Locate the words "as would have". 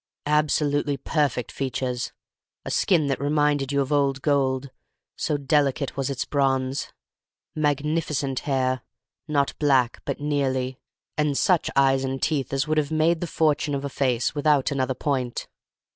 12.51-12.89